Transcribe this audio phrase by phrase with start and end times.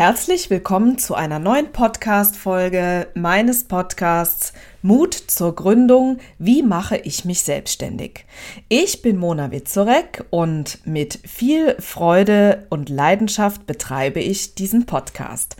[0.00, 6.16] Herzlich willkommen zu einer neuen Podcast-Folge meines Podcasts Mut zur Gründung.
[6.38, 8.24] Wie mache ich mich selbstständig?
[8.70, 15.56] Ich bin Mona Witzorek und mit viel Freude und Leidenschaft betreibe ich diesen Podcast.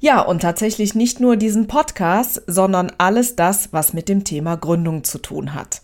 [0.00, 5.04] Ja, und tatsächlich nicht nur diesen Podcast, sondern alles das, was mit dem Thema Gründung
[5.04, 5.82] zu tun hat.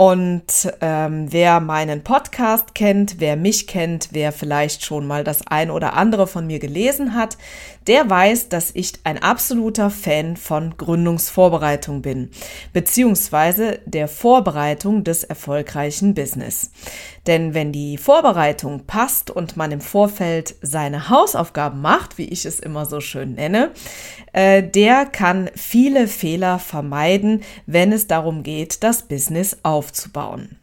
[0.00, 5.70] Und ähm, wer meinen Podcast kennt, wer mich kennt, wer vielleicht schon mal das ein
[5.70, 7.36] oder andere von mir gelesen hat,
[7.86, 12.30] der weiß, dass ich ein absoluter Fan von Gründungsvorbereitung bin,
[12.72, 16.70] beziehungsweise der Vorbereitung des erfolgreichen Business.
[17.26, 22.58] Denn wenn die Vorbereitung passt und man im Vorfeld seine Hausaufgaben macht, wie ich es
[22.58, 23.72] immer so schön nenne,
[24.32, 30.58] äh, der kann viele Fehler vermeiden, wenn es darum geht, das Business aufzubauen aufzubauen.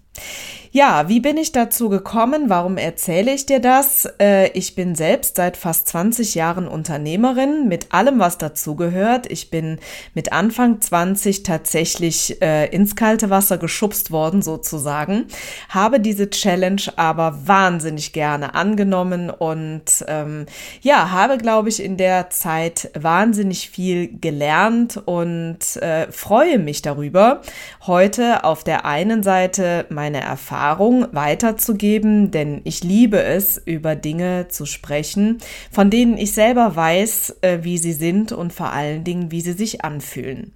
[0.78, 2.52] Ja, wie bin ich dazu gekommen?
[2.52, 4.08] Warum erzähle ich dir das?
[4.22, 9.26] Äh, ich bin selbst seit fast 20 Jahren Unternehmerin mit allem, was dazugehört.
[9.32, 9.80] Ich bin
[10.14, 15.26] mit Anfang 20 tatsächlich äh, ins kalte Wasser geschubst worden, sozusagen.
[15.70, 20.46] Habe diese Challenge aber wahnsinnig gerne angenommen und ähm,
[20.82, 27.42] ja, habe, glaube ich, in der Zeit wahnsinnig viel gelernt und äh, freue mich darüber,
[27.88, 34.50] heute auf der einen Seite meine Erfahrungen Erfahrung weiterzugeben, denn ich liebe es, über Dinge
[34.50, 35.38] zu sprechen,
[35.72, 39.54] von denen ich selber weiß, äh, wie sie sind und vor allen Dingen, wie sie
[39.54, 40.52] sich anfühlen.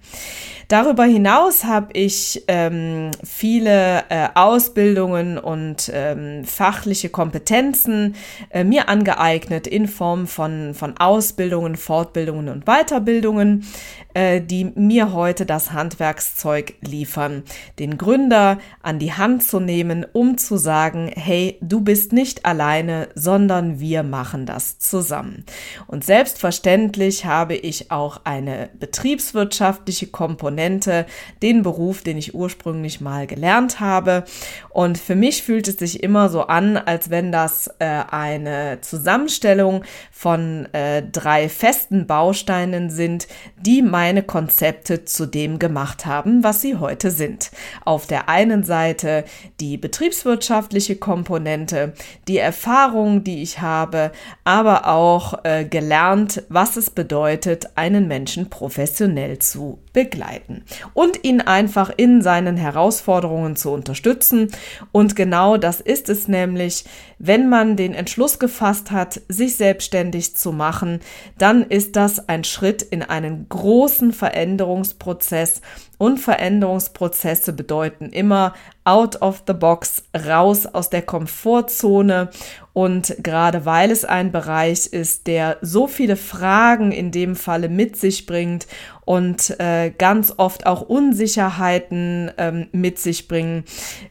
[0.72, 8.14] Darüber hinaus habe ich ähm, viele äh, Ausbildungen und ähm, fachliche Kompetenzen
[8.48, 13.66] äh, mir angeeignet in Form von, von Ausbildungen, Fortbildungen und Weiterbildungen,
[14.14, 17.42] äh, die mir heute das Handwerkszeug liefern,
[17.78, 23.08] den Gründer an die Hand zu nehmen, um zu sagen, hey, du bist nicht alleine,
[23.14, 25.44] sondern wir machen das zusammen.
[25.86, 31.06] Und selbstverständlich habe ich auch eine betriebswirtschaftliche Komponente,
[31.42, 34.24] den Beruf, den ich ursprünglich mal gelernt habe.
[34.70, 39.84] Und für mich fühlt es sich immer so an, als wenn das äh, eine Zusammenstellung
[40.10, 43.28] von äh, drei festen Bausteinen sind,
[43.60, 47.50] die meine Konzepte zu dem gemacht haben, was sie heute sind.
[47.84, 49.24] Auf der einen Seite
[49.60, 51.92] die betriebswirtschaftliche Komponente,
[52.26, 54.12] die Erfahrung, die ich habe,
[54.44, 61.92] aber auch äh, gelernt, was es bedeutet, einen Menschen professionell zu begleiten und ihn einfach
[61.94, 64.50] in seinen Herausforderungen zu unterstützen.
[64.90, 66.84] Und genau das ist es nämlich,
[67.18, 71.00] wenn man den Entschluss gefasst hat, sich selbstständig zu machen,
[71.36, 75.60] dann ist das ein Schritt in einen großen Veränderungsprozess
[76.02, 82.30] und Veränderungsprozesse bedeuten immer out of the box, raus aus der Komfortzone.
[82.72, 87.96] Und gerade weil es ein Bereich ist, der so viele Fragen in dem Falle mit
[87.96, 88.66] sich bringt
[89.04, 93.62] und äh, ganz oft auch Unsicherheiten ähm, mit sich bringen,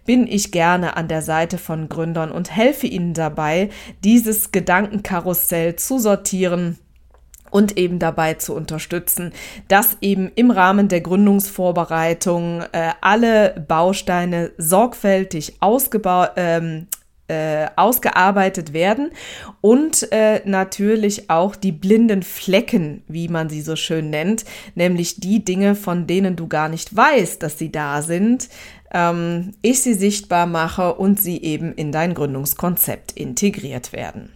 [0.06, 3.70] bin ich gerne an der Seite von Gründern und helfe ihnen dabei,
[4.06, 6.78] dieses Gedankenkarussell zu sortieren
[7.52, 9.32] und eben dabei zu unterstützen,
[9.68, 16.88] dass eben im Rahmen der Gründungsvorbereitung äh, alle Bausteine sorgfältig ausgebaut, ähm,
[17.28, 19.12] äh, ausgearbeitet werden
[19.62, 24.44] und äh, natürlich auch die blinden Flecken, wie man sie so schön nennt,
[24.76, 28.50] nämlich die Dinge, von denen du gar nicht weißt, dass sie da sind,
[28.94, 34.34] ähm, ich sie sichtbar mache und sie eben in dein Gründungskonzept integriert werden.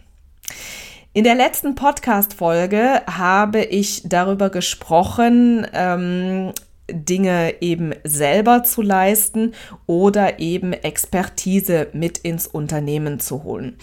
[1.16, 6.52] In der letzten Podcast-Folge habe ich darüber gesprochen, ähm,
[6.90, 9.54] Dinge eben selber zu leisten
[9.86, 13.78] oder eben Expertise mit ins Unternehmen zu holen.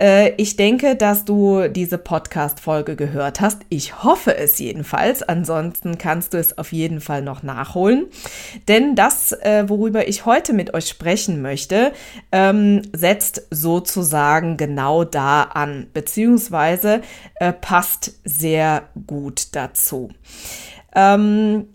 [0.00, 3.62] Äh, ich denke, dass du diese Podcast-Folge gehört hast.
[3.68, 5.22] Ich hoffe es jedenfalls.
[5.22, 8.06] Ansonsten kannst du es auf jeden Fall noch nachholen.
[8.68, 11.92] Denn das, äh, worüber ich heute mit euch sprechen möchte,
[12.32, 17.02] ähm, setzt sozusagen genau da an, beziehungsweise
[17.36, 20.10] äh, passt sehr gut dazu.
[20.94, 21.66] Ähm,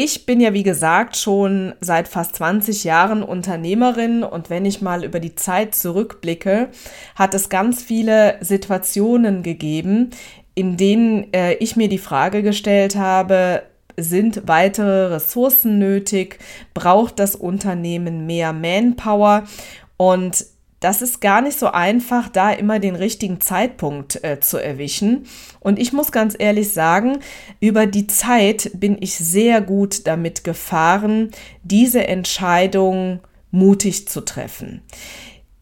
[0.00, 5.02] ich bin ja, wie gesagt, schon seit fast 20 Jahren Unternehmerin und wenn ich mal
[5.02, 6.68] über die Zeit zurückblicke,
[7.16, 10.10] hat es ganz viele Situationen gegeben,
[10.54, 13.64] in denen äh, ich mir die Frage gestellt habe,
[13.96, 16.38] sind weitere Ressourcen nötig?
[16.74, 19.48] Braucht das Unternehmen mehr Manpower?
[19.96, 20.46] Und
[20.80, 25.26] das ist gar nicht so einfach, da immer den richtigen Zeitpunkt äh, zu erwischen.
[25.60, 27.18] Und ich muss ganz ehrlich sagen,
[27.60, 31.30] über die Zeit bin ich sehr gut damit gefahren,
[31.62, 33.20] diese Entscheidung
[33.50, 34.82] mutig zu treffen.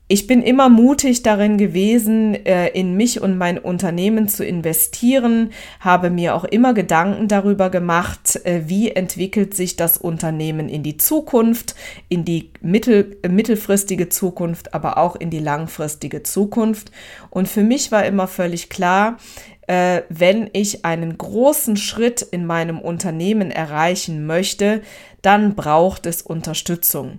[0.09, 5.51] Ich bin immer mutig darin gewesen, äh, in mich und mein Unternehmen zu investieren,
[5.81, 10.97] habe mir auch immer Gedanken darüber gemacht, äh, wie entwickelt sich das Unternehmen in die
[10.97, 11.75] Zukunft,
[12.09, 16.93] in die mittel, mittelfristige Zukunft, aber auch in die langfristige Zukunft.
[17.31, 19.17] Und für mich war immer völlig klar,
[19.67, 24.83] äh, wenn ich einen großen Schritt in meinem Unternehmen erreichen möchte,
[25.23, 27.19] dann braucht es Unterstützung.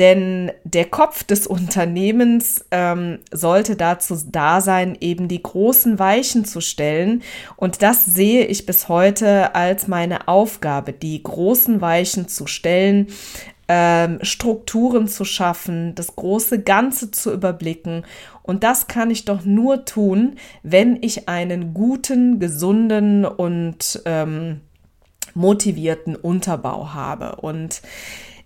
[0.00, 6.62] Denn der Kopf des Unternehmens ähm, sollte dazu da sein, eben die großen Weichen zu
[6.62, 7.22] stellen.
[7.56, 13.08] Und das sehe ich bis heute als meine Aufgabe, die großen Weichen zu stellen,
[13.68, 18.06] ähm, Strukturen zu schaffen, das große Ganze zu überblicken.
[18.42, 24.62] Und das kann ich doch nur tun, wenn ich einen guten, gesunden und ähm,
[25.34, 27.36] motivierten Unterbau habe.
[27.36, 27.82] Und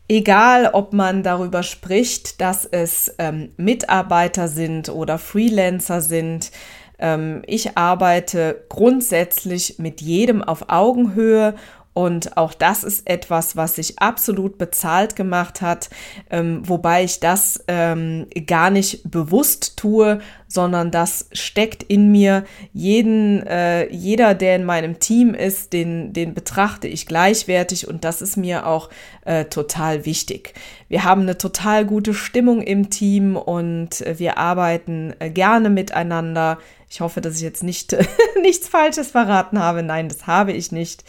[0.09, 6.51] Egal, ob man darüber spricht, dass es ähm, Mitarbeiter sind oder Freelancer sind,
[6.99, 11.55] ähm, ich arbeite grundsätzlich mit jedem auf Augenhöhe
[11.95, 15.89] und auch das ist etwas, was sich absolut bezahlt gemacht hat,
[16.29, 22.45] ähm, wobei ich das ähm, gar nicht bewusst tue, sondern das steckt in mir.
[22.73, 28.23] Jeden, äh, jeder, der in meinem Team ist, den, den betrachte ich gleichwertig und das
[28.23, 28.91] ist mir auch
[29.25, 30.55] äh, total wichtig.
[30.89, 36.59] Wir haben eine total gute Stimmung im Team und äh, wir arbeiten äh, gerne miteinander.
[36.95, 37.97] Ich hoffe, dass ich jetzt nicht
[38.43, 39.83] nichts Falsches verraten habe.
[39.83, 41.03] Nein, das habe ich nicht.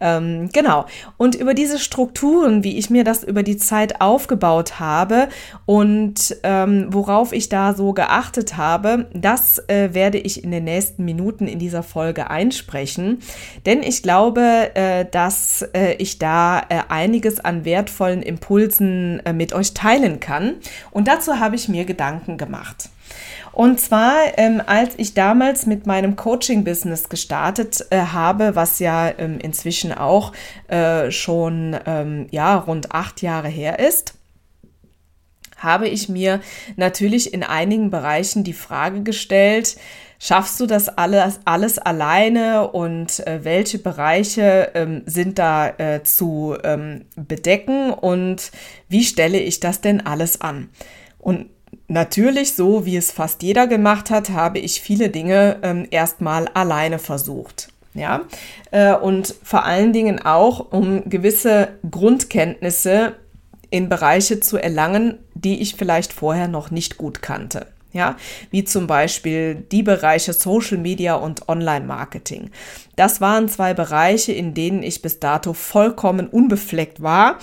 [0.00, 0.86] Ähm, genau.
[1.16, 5.28] Und über diese Strukturen, wie ich mir das über die Zeit aufgebaut habe
[5.64, 11.04] und ähm, worauf ich da so geachtet habe, das äh, werde ich in den nächsten
[11.04, 13.20] Minuten in dieser Folge einsprechen.
[13.66, 19.52] Denn ich glaube, äh, dass äh, ich da äh, einiges an wertvollen Impulsen äh, mit
[19.52, 20.54] euch teilen kann.
[20.90, 22.88] Und dazu habe ich mir Gedanken gemacht.
[23.52, 29.38] Und zwar, ähm, als ich damals mit meinem Coaching-Business gestartet äh, habe, was ja ähm,
[29.40, 30.32] inzwischen auch
[30.68, 34.17] äh, schon ähm, ja, rund acht Jahre her ist,
[35.58, 36.40] habe ich mir
[36.76, 39.76] natürlich in einigen Bereichen die Frage gestellt,
[40.18, 46.56] schaffst du das alles, alles alleine und äh, welche Bereiche ähm, sind da äh, zu
[46.64, 48.50] ähm, bedecken und
[48.88, 50.70] wie stelle ich das denn alles an?
[51.18, 51.46] Und
[51.90, 56.98] Natürlich, so wie es fast jeder gemacht hat, habe ich viele Dinge ähm, erstmal alleine
[56.98, 57.68] versucht.
[57.94, 58.22] Ja,
[58.70, 63.14] äh, und vor allen Dingen auch, um gewisse Grundkenntnisse
[63.70, 67.66] in Bereiche zu erlangen, die ich vielleicht vorher noch nicht gut kannte.
[67.90, 68.16] Ja,
[68.50, 72.50] wie zum Beispiel die Bereiche Social Media und Online Marketing.
[72.96, 77.38] Das waren zwei Bereiche, in denen ich bis dato vollkommen unbefleckt war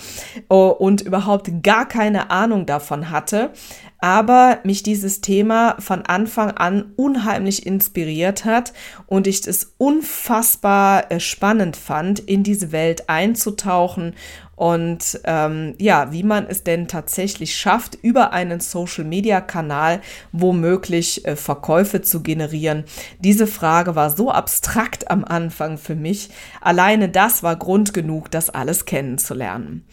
[0.48, 3.50] äh, und überhaupt gar keine Ahnung davon hatte,
[3.98, 8.72] aber mich dieses Thema von Anfang an unheimlich inspiriert hat
[9.06, 14.14] und ich es unfassbar äh, spannend fand, in diese Welt einzutauchen
[14.56, 20.00] und ähm, ja, wie man es denn tatsächlich schafft, über einen Social-Media-Kanal
[20.32, 22.84] womöglich äh, Verkäufe zu generieren.
[23.20, 26.30] Diese Frage war so abstrakt am Anfang für mich.
[26.62, 29.84] Alleine das war Grund genug, das alles kennenzulernen.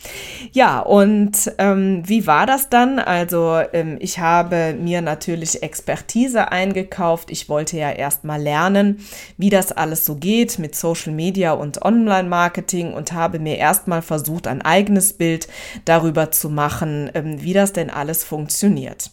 [0.53, 2.99] Ja, und ähm, wie war das dann?
[2.99, 7.31] Also ähm, ich habe mir natürlich Expertise eingekauft.
[7.31, 8.99] Ich wollte ja erst mal lernen,
[9.37, 14.01] wie das alles so geht mit Social Media und Online-Marketing und habe mir erst mal
[14.01, 15.47] versucht, ein eigenes Bild
[15.85, 19.11] darüber zu machen, ähm, wie das denn alles funktioniert.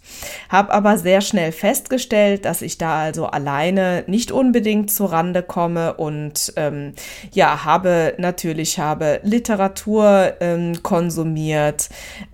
[0.48, 5.94] Habe aber sehr schnell festgestellt, dass ich da also alleine nicht unbedingt zu Rande komme
[5.94, 6.92] und ähm,
[7.32, 11.88] ja, habe natürlich habe Literatur ähm, konsumiert.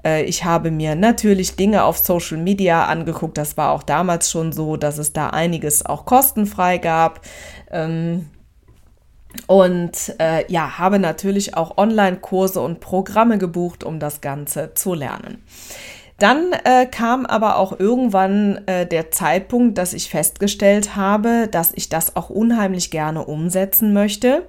[0.05, 3.39] Äh, ich habe mir natürlich Dinge auf Social Media angeguckt.
[3.39, 7.21] Das war auch damals schon so, dass es da einiges auch kostenfrei gab.
[7.71, 8.27] Ähm,
[9.47, 15.43] und äh, ja, habe natürlich auch Online-Kurse und Programme gebucht, um das Ganze zu lernen.
[16.19, 21.90] Dann äh, kam aber auch irgendwann äh, der Zeitpunkt, dass ich festgestellt habe, dass ich
[21.90, 24.47] das auch unheimlich gerne umsetzen möchte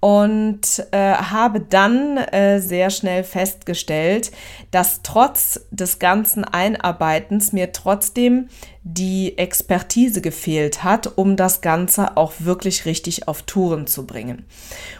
[0.00, 4.30] und äh, habe dann äh, sehr schnell festgestellt,
[4.70, 8.48] dass trotz des ganzen Einarbeitens mir trotzdem
[8.84, 14.46] die Expertise gefehlt hat, um das Ganze auch wirklich richtig auf Touren zu bringen.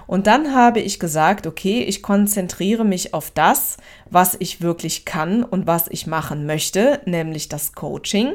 [0.07, 3.77] Und dann habe ich gesagt, okay, ich konzentriere mich auf das,
[4.11, 8.33] was ich wirklich kann und was ich machen möchte, nämlich das Coaching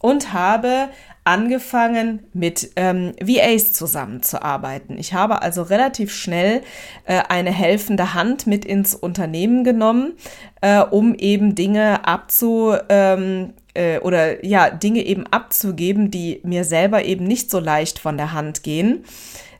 [0.00, 0.88] und habe
[1.26, 4.96] angefangen mit ähm, VAs zusammenzuarbeiten.
[4.98, 6.62] Ich habe also relativ schnell
[7.04, 10.12] äh, eine helfende Hand mit ins Unternehmen genommen,
[10.60, 17.04] äh, um eben Dinge abzu, ähm, äh, oder ja, Dinge eben abzugeben, die mir selber
[17.04, 19.04] eben nicht so leicht von der Hand gehen.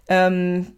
[0.09, 0.69] Ähm,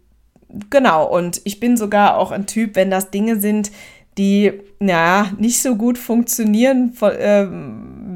[0.69, 3.71] genau, und ich bin sogar auch ein Typ, wenn das Dinge sind,
[4.17, 7.45] die ja nicht so gut funktionieren, äh,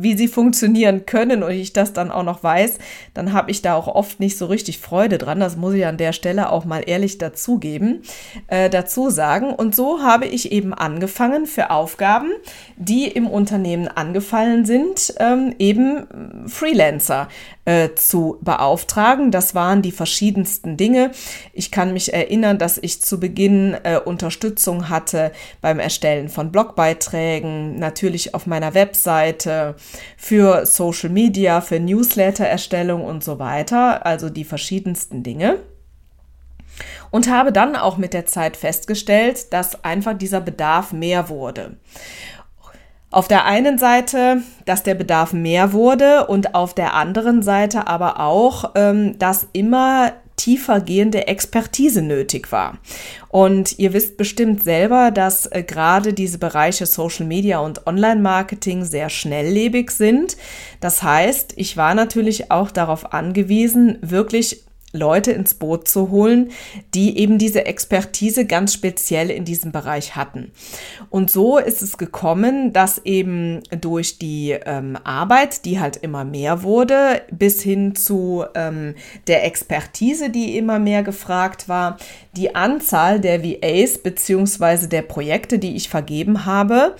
[0.03, 2.77] wie sie funktionieren können und ich das dann auch noch weiß,
[3.13, 5.39] dann habe ich da auch oft nicht so richtig Freude dran.
[5.39, 8.03] Das muss ich an der Stelle auch mal ehrlich dazugeben,
[8.47, 9.53] äh, dazu sagen.
[9.53, 12.31] Und so habe ich eben angefangen für Aufgaben,
[12.75, 17.29] die im Unternehmen angefallen sind, ähm, eben Freelancer
[17.65, 19.31] äh, zu beauftragen.
[19.31, 21.11] Das waren die verschiedensten Dinge.
[21.53, 27.79] Ich kann mich erinnern, dass ich zu Beginn äh, Unterstützung hatte beim Erstellen von Blogbeiträgen,
[27.79, 29.75] natürlich auf meiner Webseite,
[30.17, 34.05] für Social Media, für Newsletter-Erstellung und so weiter.
[34.05, 35.59] Also die verschiedensten Dinge
[37.11, 41.77] und habe dann auch mit der Zeit festgestellt, dass einfach dieser Bedarf mehr wurde.
[43.13, 48.19] Auf der einen Seite, dass der Bedarf mehr wurde und auf der anderen Seite aber
[48.19, 52.79] auch, ähm, dass immer tiefer gehende Expertise nötig war.
[53.29, 59.11] Und ihr wisst bestimmt selber, dass äh, gerade diese Bereiche Social Media und Online-Marketing sehr
[59.11, 60.35] schnelllebig sind.
[60.79, 64.63] Das heißt, ich war natürlich auch darauf angewiesen, wirklich
[64.93, 66.51] Leute ins Boot zu holen,
[66.93, 70.51] die eben diese Expertise ganz speziell in diesem Bereich hatten.
[71.09, 76.63] Und so ist es gekommen, dass eben durch die ähm, Arbeit, die halt immer mehr
[76.63, 78.93] wurde, bis hin zu ähm,
[79.27, 81.97] der Expertise, die immer mehr gefragt war,
[82.37, 86.95] die Anzahl der VAs beziehungsweise der Projekte, die ich vergeben habe,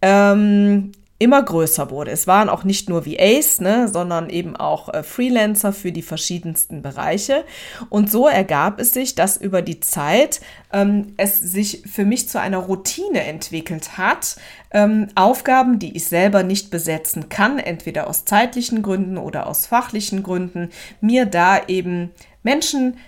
[0.00, 2.10] ähm, immer größer wurde.
[2.10, 6.82] Es waren auch nicht nur VAs, ne, sondern eben auch äh, Freelancer für die verschiedensten
[6.82, 7.44] Bereiche.
[7.88, 10.40] Und so ergab es sich, dass über die Zeit
[10.72, 14.36] ähm, es sich für mich zu einer Routine entwickelt hat,
[14.72, 20.22] ähm, Aufgaben, die ich selber nicht besetzen kann, entweder aus zeitlichen Gründen oder aus fachlichen
[20.22, 20.68] Gründen,
[21.00, 22.10] mir da eben
[22.42, 22.98] Menschen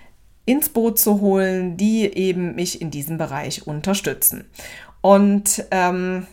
[0.45, 4.49] ins Boot zu holen, die eben mich in diesem Bereich unterstützen.
[5.01, 6.25] Und ähm,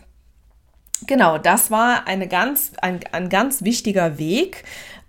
[1.07, 4.65] genau, das war eine ganz, ein, ein ganz wichtiger Weg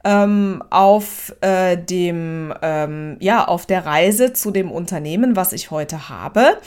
[0.07, 6.07] ähm, auf äh, dem, ähm, ja, auf der Reise zu dem Unternehmen, was ich heute
[6.07, 6.57] habe.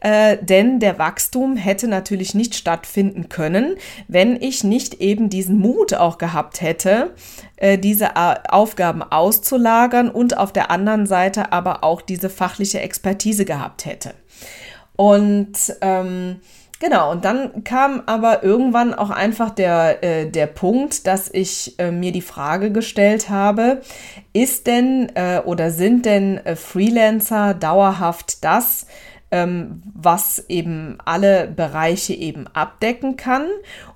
[0.00, 3.74] Äh, denn der Wachstum hätte natürlich nicht stattfinden können,
[4.06, 7.14] wenn ich nicht eben diesen Mut auch gehabt hätte,
[7.56, 13.44] äh, diese äh, Aufgaben auszulagern und auf der anderen Seite aber auch diese fachliche Expertise
[13.44, 14.14] gehabt hätte.
[14.94, 16.36] Und ähm,
[16.80, 21.90] Genau, und dann kam aber irgendwann auch einfach der, äh, der Punkt, dass ich äh,
[21.90, 23.80] mir die Frage gestellt habe,
[24.32, 28.86] ist denn äh, oder sind denn äh, Freelancer dauerhaft das,
[29.30, 33.46] ähm, was eben alle Bereiche eben abdecken kann?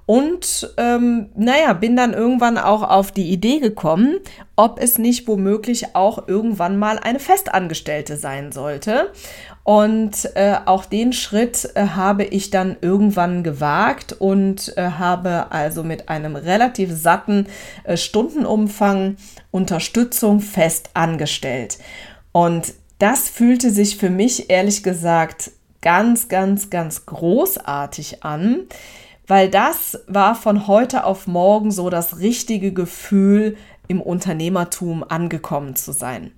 [0.07, 4.21] Und ähm, naja, bin dann irgendwann auch auf die Idee gekommen,
[4.57, 9.13] ob es nicht womöglich auch irgendwann mal eine Festangestellte sein sollte.
[9.69, 15.85] Und äh, auch den Schritt äh, habe ich dann irgendwann gewagt und äh, habe also
[15.85, 17.47] mit einem relativ satten
[17.85, 19.17] äh, Stundenumfang
[19.51, 21.77] Unterstützung fest angestellt.
[22.33, 25.51] Und das fühlte sich für mich ehrlich gesagt
[25.83, 28.61] ganz, ganz, ganz großartig an,
[29.27, 33.59] weil das war von heute auf morgen so das richtige Gefühl,
[33.89, 36.31] im Unternehmertum angekommen zu sein.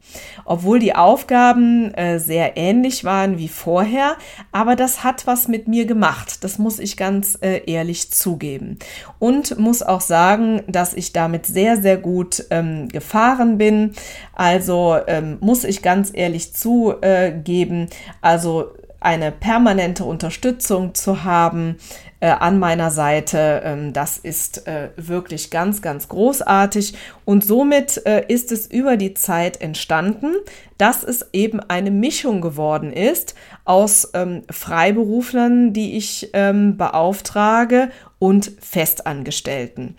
[0.44, 4.16] Obwohl die Aufgaben äh, sehr ähnlich waren wie vorher,
[4.52, 6.42] aber das hat was mit mir gemacht.
[6.44, 8.78] Das muss ich ganz äh, ehrlich zugeben.
[9.18, 13.92] Und muss auch sagen, dass ich damit sehr, sehr gut ähm, gefahren bin.
[14.34, 17.88] Also ähm, muss ich ganz ehrlich zugeben,
[18.20, 21.76] also eine permanente Unterstützung zu haben,
[22.20, 23.62] äh, an meiner Seite.
[23.64, 26.94] Ähm, das ist äh, wirklich ganz, ganz großartig.
[27.24, 30.34] Und somit äh, ist es über die Zeit entstanden,
[30.78, 38.52] dass es eben eine Mischung geworden ist aus ähm, Freiberuflern, die ich ähm, beauftrage und
[38.60, 39.96] Festangestellten.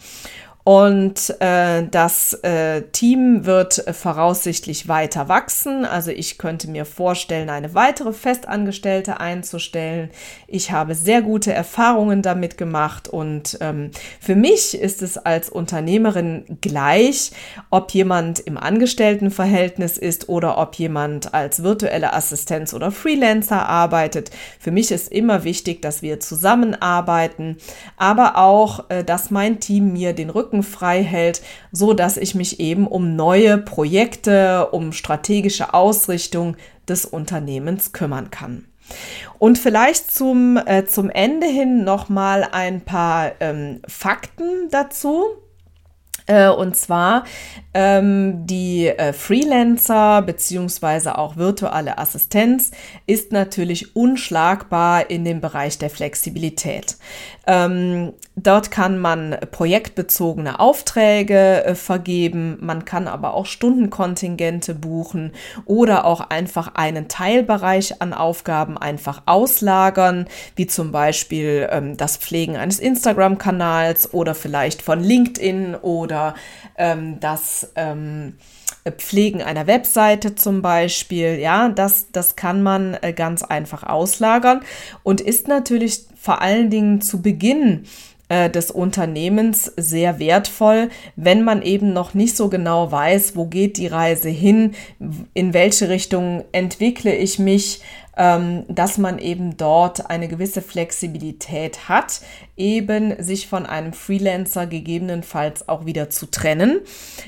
[0.71, 5.83] Und äh, das äh, Team wird voraussichtlich weiter wachsen.
[5.83, 10.11] Also ich könnte mir vorstellen, eine weitere Festangestellte einzustellen.
[10.47, 16.45] Ich habe sehr gute Erfahrungen damit gemacht und ähm, für mich ist es als Unternehmerin
[16.61, 17.31] gleich,
[17.69, 24.31] ob jemand im Angestelltenverhältnis ist oder ob jemand als virtuelle Assistenz oder Freelancer arbeitet.
[24.57, 27.57] Für mich ist immer wichtig, dass wir zusammenarbeiten,
[27.97, 31.41] aber auch, äh, dass mein Team mir den Rücken Rücken frei hält,
[31.71, 36.55] so dass ich mich eben um neue Projekte, um strategische Ausrichtung
[36.87, 38.65] des Unternehmens kümmern kann.
[39.39, 45.23] Und vielleicht zum, äh, zum Ende hin noch mal ein paar ähm, Fakten dazu.
[46.27, 47.23] Äh, und zwar
[47.73, 52.71] ähm, die äh, Freelancer beziehungsweise auch virtuelle Assistenz
[53.07, 56.97] ist natürlich unschlagbar in dem Bereich der Flexibilität.
[57.47, 65.31] Ähm, dort kann man projektbezogene Aufträge äh, vergeben, man kann aber auch Stundenkontingente buchen
[65.65, 72.57] oder auch einfach einen Teilbereich an Aufgaben einfach auslagern, wie zum Beispiel ähm, das Pflegen
[72.57, 76.35] eines Instagram-Kanals oder vielleicht von LinkedIn oder
[76.77, 78.35] ähm, das ähm,
[78.97, 84.61] Pflegen einer Webseite zum Beispiel, ja, das, das kann man äh, ganz einfach auslagern
[85.03, 87.85] und ist natürlich vor allen Dingen zu Beginn
[88.29, 93.77] äh, des Unternehmens sehr wertvoll, wenn man eben noch nicht so genau weiß, wo geht
[93.77, 94.75] die Reise hin,
[95.33, 97.81] in welche Richtung entwickle ich mich,
[98.15, 102.21] ähm, dass man eben dort eine gewisse Flexibilität hat,
[102.55, 106.81] eben sich von einem Freelancer gegebenenfalls auch wieder zu trennen,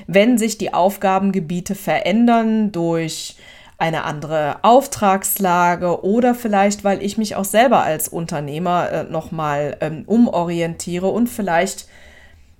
[0.06, 3.34] wenn sich die Aufgabengebiete verändern durch
[3.78, 10.04] eine andere Auftragslage oder vielleicht, weil ich mich auch selber als Unternehmer äh, nochmal ähm,
[10.06, 11.86] umorientiere und vielleicht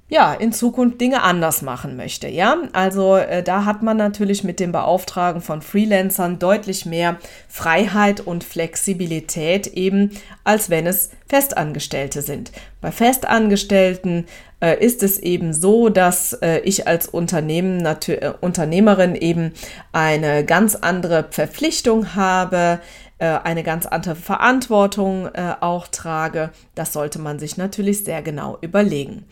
[0.09, 2.29] ja, in Zukunft Dinge anders machen möchte.
[2.29, 7.17] Ja, also äh, da hat man natürlich mit dem Beauftragen von Freelancern deutlich mehr
[7.49, 10.11] Freiheit und Flexibilität eben,
[10.45, 12.53] als wenn es Festangestellte sind.
[12.83, 14.27] Bei Festangestellten
[14.61, 19.53] äh, ist es eben so, dass äh, ich als Unternehmen, äh, Unternehmerin eben
[19.93, 22.81] eine ganz andere Verpflichtung habe,
[23.19, 26.51] äh, eine ganz andere Verantwortung äh, auch trage.
[26.75, 29.25] Das sollte man sich natürlich sehr genau überlegen.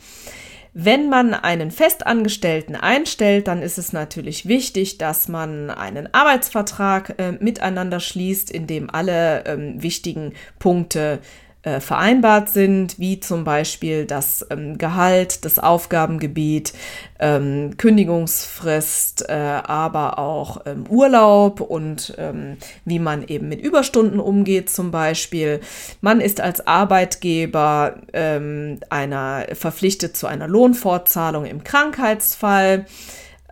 [0.75, 7.33] Wenn man einen Festangestellten einstellt, dann ist es natürlich wichtig, dass man einen Arbeitsvertrag äh,
[7.33, 11.21] miteinander schließt, in dem alle ähm, wichtigen Punkte
[11.63, 16.73] äh, vereinbart sind, wie zum Beispiel das ähm, Gehalt, das Aufgabengebiet,
[17.21, 24.71] ähm, Kündigungsfrist, äh, aber auch ähm, Urlaub und ähm, wie man eben mit Überstunden umgeht
[24.71, 25.61] zum Beispiel.
[26.01, 32.87] Man ist als Arbeitgeber ähm, einer verpflichtet zu einer Lohnfortzahlung im Krankheitsfall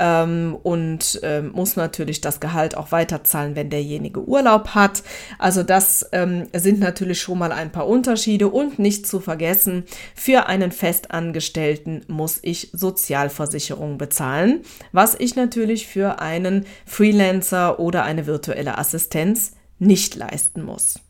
[0.00, 5.02] ähm, und ähm, muss natürlich das Gehalt auch weiterzahlen, wenn derjenige Urlaub hat.
[5.38, 9.84] Also das ähm, sind natürlich schon mal ein paar Unterschiede und nicht zu vergessen,
[10.14, 18.26] für einen Festangestellten muss ich Sozialversicherung bezahlen, was ich natürlich für einen Freelancer oder eine
[18.26, 21.00] virtuelle Assistenz nicht leisten muss.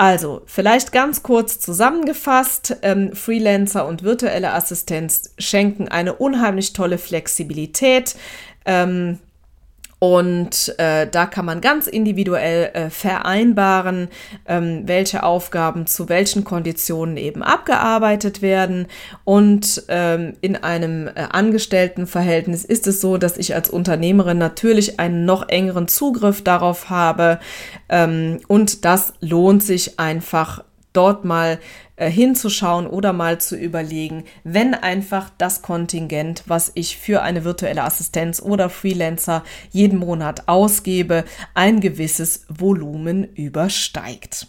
[0.00, 8.14] Also, vielleicht ganz kurz zusammengefasst, ähm, Freelancer und virtuelle Assistenz schenken eine unheimlich tolle Flexibilität.
[8.64, 9.18] Ähm,
[9.98, 14.08] und äh, da kann man ganz individuell äh, vereinbaren,
[14.46, 18.86] ähm, welche Aufgaben zu welchen Konditionen eben abgearbeitet werden.
[19.24, 25.24] Und ähm, in einem äh, Angestelltenverhältnis ist es so, dass ich als Unternehmerin natürlich einen
[25.24, 27.40] noch engeren Zugriff darauf habe.
[27.88, 30.62] Ähm, und das lohnt sich einfach
[30.98, 31.60] dort mal
[31.94, 37.84] äh, hinzuschauen oder mal zu überlegen, wenn einfach das Kontingent, was ich für eine virtuelle
[37.84, 44.48] Assistenz oder Freelancer jeden Monat ausgebe, ein gewisses Volumen übersteigt.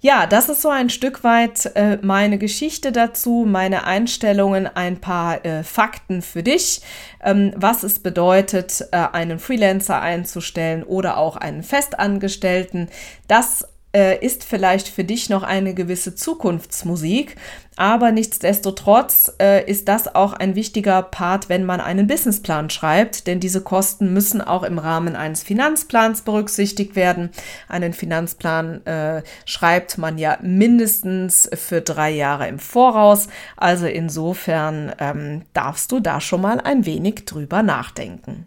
[0.00, 5.44] Ja, das ist so ein Stück weit äh, meine Geschichte dazu, meine Einstellungen, ein paar
[5.46, 6.82] äh, Fakten für dich,
[7.22, 12.90] ähm, was es bedeutet, äh, einen Freelancer einzustellen oder auch einen Festangestellten.
[13.28, 17.36] Das äh, ist vielleicht für dich noch eine gewisse Zukunftsmusik,
[17.76, 23.40] aber nichtsdestotrotz äh, ist das auch ein wichtiger Part, wenn man einen Businessplan schreibt, denn
[23.40, 27.30] diese Kosten müssen auch im Rahmen eines Finanzplans berücksichtigt werden.
[27.68, 35.42] Einen Finanzplan äh, schreibt man ja mindestens für drei Jahre im Voraus, also insofern ähm,
[35.52, 38.46] darfst du da schon mal ein wenig drüber nachdenken.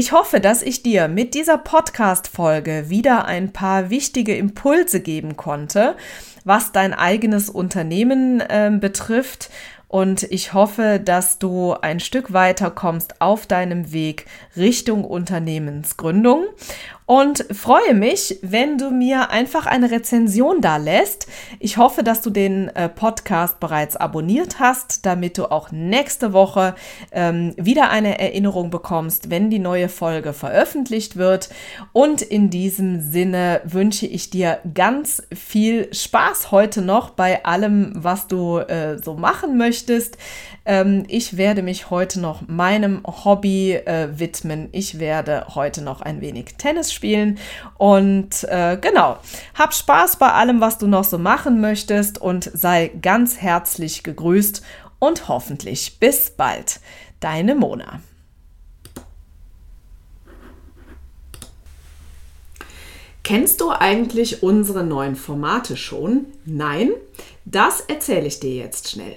[0.00, 5.94] Ich hoffe, dass ich dir mit dieser Podcast-Folge wieder ein paar wichtige Impulse geben konnte,
[6.42, 9.50] was dein eigenes Unternehmen äh, betrifft.
[9.88, 14.24] Und ich hoffe, dass du ein Stück weiter kommst auf deinem Weg
[14.56, 16.46] Richtung Unternehmensgründung
[17.10, 21.26] und freue mich, wenn du mir einfach eine Rezension da lässt.
[21.58, 26.76] Ich hoffe, dass du den äh, Podcast bereits abonniert hast, damit du auch nächste Woche
[27.10, 31.48] ähm, wieder eine Erinnerung bekommst, wenn die neue Folge veröffentlicht wird.
[31.92, 38.28] Und in diesem Sinne wünsche ich dir ganz viel Spaß heute noch bei allem, was
[38.28, 40.16] du äh, so machen möchtest.
[40.70, 44.68] Ähm, ich werde mich heute noch meinem Hobby äh, widmen.
[44.70, 47.40] Ich werde heute noch ein wenig Tennis spielen
[47.76, 49.18] und äh, genau,
[49.58, 54.62] hab Spaß bei allem, was du noch so machen möchtest und sei ganz herzlich gegrüßt
[55.00, 56.78] und hoffentlich bis bald.
[57.18, 58.00] Deine Mona.
[63.24, 66.26] Kennst du eigentlich unsere neuen Formate schon?
[66.44, 66.90] Nein?
[67.44, 69.16] Das erzähle ich dir jetzt schnell.